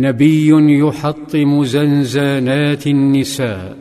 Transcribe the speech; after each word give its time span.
نبي 0.00 0.78
يحطم 0.80 1.64
زنزانات 1.64 2.86
النساء. 2.86 3.76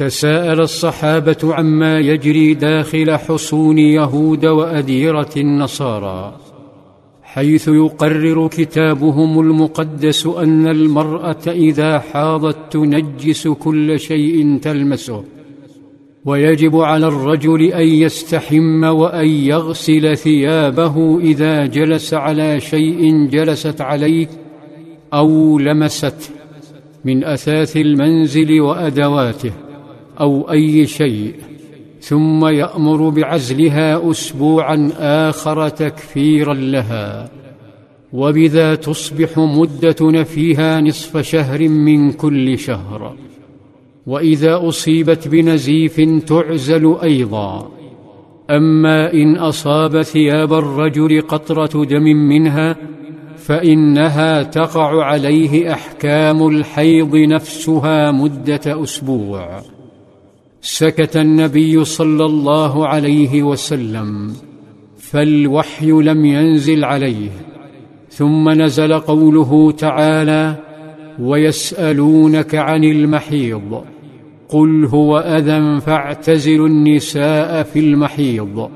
تساءل 0.00 0.60
الصحابة 0.60 1.36
عما 1.44 1.98
يجري 1.98 2.54
داخل 2.54 3.16
حصون 3.16 3.78
يهود 3.78 4.46
وأديرة 4.46 5.30
النصارى 5.36 6.36
حيث 7.22 7.68
يقرر 7.68 8.48
كتابهم 8.48 9.40
المقدس 9.40 10.26
أن 10.26 10.66
المرأة 10.66 11.46
إذا 11.46 11.98
حاضت 11.98 12.56
تنجس 12.70 13.48
كل 13.48 14.00
شيء 14.00 14.58
تلمسه 14.62 15.24
ويجب 16.24 16.76
على 16.76 17.06
الرجل 17.08 17.62
أن 17.62 17.86
يستحم 17.86 18.84
وأن 18.84 19.28
يغسل 19.28 20.16
ثيابه 20.16 21.18
إذا 21.20 21.66
جلس 21.66 22.14
على 22.14 22.60
شيء 22.60 23.26
جلست 23.26 23.80
عليه 23.80 24.28
أو 25.14 25.58
لمسته 25.58 26.30
من 27.04 27.24
أثاث 27.24 27.76
المنزل 27.76 28.60
وأدواته 28.60 29.52
أو 30.20 30.50
أي 30.50 30.86
شيء 30.86 31.34
ثم 32.00 32.46
يأمر 32.46 33.08
بعزلها 33.08 34.10
اسبوعا 34.10 34.90
آخر 34.98 35.68
تكفيرا 35.68 36.54
لها 36.54 37.30
وبذا 38.12 38.74
تصبح 38.74 39.38
مدة 39.38 39.96
نفيها 40.00 40.80
نصف 40.80 41.16
شهر 41.18 41.68
من 41.68 42.12
كل 42.12 42.58
شهر. 42.58 43.14
وإذا 44.06 44.68
أصيبت 44.68 45.28
بنزيف 45.28 46.00
تعزل 46.26 46.96
أيضا. 47.02 47.70
أما 48.50 49.12
إن 49.12 49.36
أصاب 49.36 50.02
ثياب 50.02 50.52
الرجل 50.52 51.20
قطرة 51.20 51.84
دم 51.84 52.02
منها 52.02 52.76
فإنها 53.40 54.42
تقع 54.42 55.04
عليه 55.04 55.72
أحكام 55.72 56.48
الحيض 56.48 57.16
نفسها 57.16 58.10
مدة 58.10 58.82
أسبوع. 58.82 59.60
سكت 60.60 61.16
النبي 61.16 61.84
صلى 61.84 62.24
الله 62.24 62.86
عليه 62.86 63.42
وسلم 63.42 64.32
فالوحي 64.98 65.90
لم 65.90 66.24
ينزل 66.24 66.84
عليه. 66.84 67.30
ثم 68.10 68.48
نزل 68.48 68.98
قوله 68.98 69.72
تعالى 69.72 70.56
ويسألونك 71.18 72.54
عن 72.54 72.84
المحيض 72.84 73.84
قل 74.48 74.84
هو 74.84 75.18
أذى 75.18 75.80
فاعتزلوا 75.80 76.68
النساء 76.68 77.62
في 77.62 77.78
المحيض. 77.78 78.70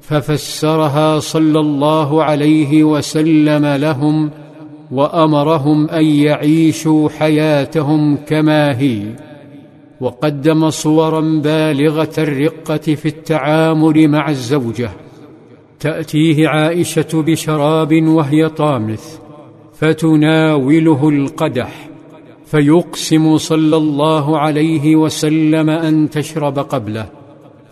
ففسرها 0.00 1.18
صلى 1.18 1.60
الله 1.60 2.24
عليه 2.24 2.84
وسلم 2.84 3.66
لهم 3.66 4.30
وأمرهم 4.90 5.88
أن 5.88 6.04
يعيشوا 6.04 7.08
حياتهم 7.08 8.16
كما 8.16 8.78
هي. 8.80 9.02
وقدم 10.00 10.70
صورا 10.70 11.20
بالغة 11.20 12.12
الرقة 12.18 12.76
في 12.76 13.06
التعامل 13.06 14.08
مع 14.08 14.30
الزوجة. 14.30 14.90
تأتيه 15.80 16.48
عائشة 16.48 17.08
بشراب 17.14 18.02
وهي 18.02 18.48
طامث 18.48 19.18
فتناوله 19.74 21.08
القدح 21.08 21.88
فيقسم 22.46 23.36
صلى 23.38 23.76
الله 23.76 24.38
عليه 24.38 24.96
وسلم 24.96 25.70
أن 25.70 26.10
تشرب 26.10 26.58
قبله 26.58 27.06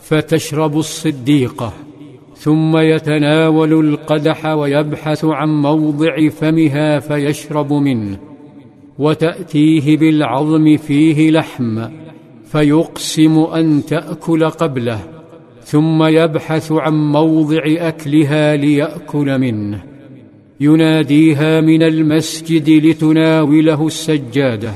فتشرب 0.00 0.78
الصديقة. 0.78 1.72
ثم 2.38 2.76
يتناول 2.76 3.72
القدح 3.72 4.46
ويبحث 4.46 5.24
عن 5.24 5.48
موضع 5.48 6.28
فمها 6.28 6.98
فيشرب 6.98 7.72
منه 7.72 8.18
وتأتيه 8.98 9.96
بالعظم 9.96 10.76
فيه 10.76 11.30
لحم 11.30 11.88
فيقسم 12.44 13.38
أن 13.38 13.84
تأكل 13.84 14.44
قبله 14.44 15.00
ثم 15.62 16.02
يبحث 16.02 16.72
عن 16.72 16.94
موضع 17.12 17.62
أكلها 17.66 18.56
ليأكل 18.56 19.38
منه. 19.38 19.82
يناديها 20.60 21.60
من 21.60 21.82
المسجد 21.82 22.70
لتناوله 22.86 23.86
السجادة 23.86 24.72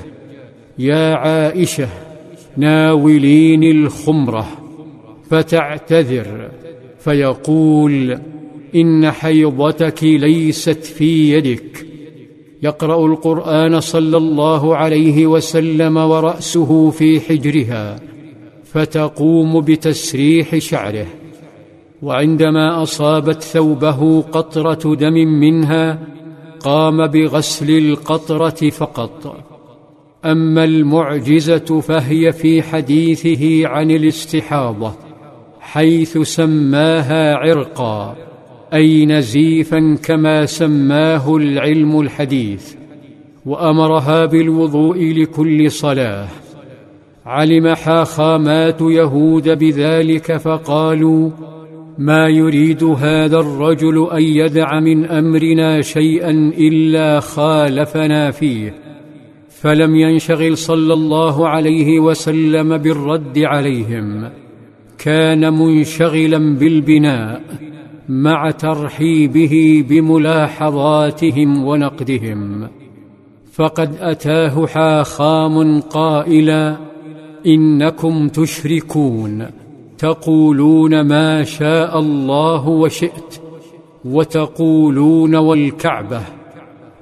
يا 0.79 1.15
عائشة 1.15 1.89
ناوليني 2.57 3.71
الخمرة. 3.71 4.62
فتعتذر 5.33 6.51
فيقول 6.99 8.19
إن 8.75 9.11
حيضتك 9.11 10.05
ليست 10.05 10.85
في 10.85 11.33
يدك. 11.33 11.87
يقرأ 12.63 13.07
القرآن 13.07 13.81
صلى 13.81 14.17
الله 14.17 14.77
عليه 14.77 15.27
وسلم 15.27 15.97
ورأسه 15.97 16.91
في 16.91 17.21
حجرها 17.21 18.01
فتقوم 18.65 19.61
بتسريح 19.61 20.59
شعره. 20.59 21.07
وعندما 22.03 22.83
أصابت 22.83 23.43
ثوبه 23.43 24.21
قطرة 24.21 24.95
دم 24.95 25.15
منها 25.15 25.99
قام 26.61 27.07
بغسل 27.07 27.71
القطرة 27.71 28.71
فقط. 28.71 29.37
أما 30.25 30.65
المعجزة 30.65 31.81
فهي 31.81 32.33
في 32.33 32.63
حديثه 32.63 33.69
عن 33.69 33.91
الاستحاضة. 33.91 35.02
حيث 35.73 36.19
سماها 36.19 37.35
عرقا 37.35 38.17
أي 38.75 39.07
نزيفا 39.07 39.97
كما 40.05 40.47
سماه 40.47 41.37
العلم 41.37 42.01
الحديث 42.01 42.75
وأمرها 43.47 44.27
بالوضوء 44.27 45.13
لكل 45.13 45.71
صلاة. 45.71 46.29
علم 47.27 47.75
حاخامات 47.75 48.81
يهود 48.81 49.49
بذلك 49.49 50.37
فقالوا 50.37 51.31
ما 51.99 52.29
يريد 52.29 52.85
هذا 52.85 53.39
الرجل 53.39 54.09
أن 54.13 54.23
يدع 54.23 54.81
من 54.81 55.05
أمرنا 55.05 55.81
شيئا 55.81 56.31
إلا 56.59 57.21
خالفنا 57.21 58.31
فيه 58.31 58.75
فلم 59.49 59.97
ينشغل 59.97 60.57
صلى 60.57 60.95
الله 60.95 61.49
عليه 61.49 62.01
وسلم 62.01 62.77
بالرد 62.77 63.39
عليهم. 63.39 64.31
كان 65.03 65.53
منشغلا 65.53 66.59
بالبناء 66.59 67.43
مع 68.09 68.51
ترحيبه 68.51 69.85
بملاحظاتهم 69.89 71.65
ونقدهم. 71.65 72.69
فقد 73.53 73.97
أتاه 74.01 74.67
حاخام 74.67 75.81
قائلا 75.81 76.77
إنكم 77.47 78.29
تشركون 78.29 79.47
تقولون 79.99 81.01
ما 81.01 81.43
شاء 81.45 82.01
الله 82.01 82.69
وشئت 82.69 83.41
وتقولون 84.05 85.35
والكعبة. 85.35 86.21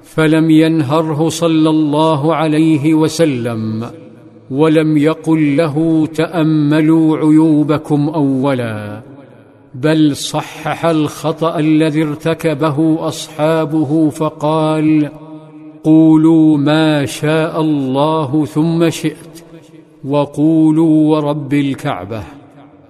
فلم 0.03 0.49
ينهره 0.49 1.29
صلى 1.29 1.69
الله 1.69 2.35
عليه 2.35 2.93
وسلم. 2.93 3.85
ولم 4.51 4.97
يقل 4.97 5.57
له 5.57 6.07
تأملوا 6.15 7.17
عيوبكم 7.17 8.09
أولا 8.09 9.01
بل 9.75 10.15
صحح 10.15 10.85
الخطأ 10.85 11.59
الذي 11.59 12.03
ارتكبه 12.03 13.07
أصحابه 13.07 14.09
فقال 14.09 15.09
قولوا 15.83 16.57
ما 16.57 17.05
شاء 17.05 17.61
الله 17.61 18.45
ثم 18.45 18.89
شئت 18.89 19.43
وقولوا 20.05 21.15
ورب 21.15 21.53
الكعبة. 21.53 22.23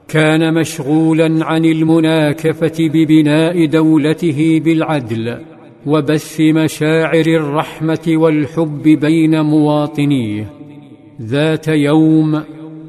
كان 0.08 0.54
مشغولا 0.54 1.46
عن 1.46 1.66
المناكفة 1.66 2.74
ببناء 2.80 3.66
دولته 3.66 4.62
بالعدل 4.66 5.38
وبث 5.86 6.42
مشاعر 6.42 7.26
الرحمة 7.28 8.04
والحب 8.08 8.84
بين 8.84 9.42
مواطنيه. 9.42 10.62
ذات 11.22 11.68
يوم 11.68 12.42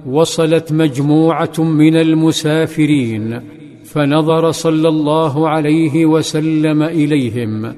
وصلت 0.06 0.72
مجموعة 0.72 1.58
من 1.58 1.96
المسافرين 1.96 3.40
فنظر 3.84 4.50
صلى 4.50 4.88
الله 4.88 5.48
عليه 5.48 6.06
وسلم 6.06 6.82
إليهم 6.82 7.74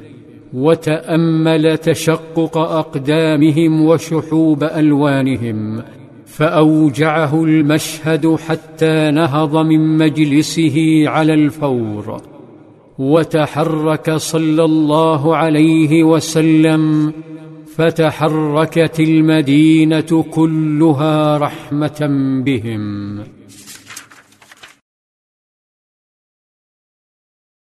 وتأمل 0.55 1.79
تشقق 1.79 2.59
أقدامهم 2.59 3.85
وشحوب 3.85 4.65
ألوانهم 4.65 5.83
فأوجعه 6.27 7.45
المشهد 7.45 8.37
حتى 8.49 9.11
نهض 9.11 9.57
من 9.57 9.99
مجلسه 9.99 11.05
على 11.07 11.35
الفور 11.35 12.21
وتحرك 12.99 14.11
صلى 14.11 14.65
الله 14.65 15.37
عليه 15.37 16.05
وسلم 16.05 17.13
فتحركت 17.77 19.01
المدينة 19.01 20.25
كلها 20.31 21.39
رحمة 21.39 22.01
بهم. 22.45 23.19